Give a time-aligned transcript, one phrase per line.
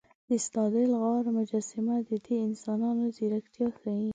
[0.29, 4.09] د ستادل غار مجسمه د دې انسانانو ځیرکتیا ښيي.